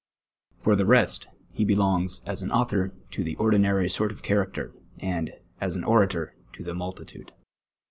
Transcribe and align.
For 0.57 0.75
the 0.75 0.87
rest, 0.87 1.27
he 1.53 1.63
belongs, 1.63 2.21
as 2.25 2.41
an 2.41 2.51
author, 2.51 2.89
lo 3.15 3.23
the 3.23 3.35
ordinary 3.35 3.87
sort 3.87 4.11
of 4.11 4.23
character, 4.23 4.73
and, 4.97 5.31
as 5.59 5.75
an 5.75 5.83
onitor, 5.83 6.31
to 6.53 6.63
the 6.63 6.73
multitude. 6.73 7.31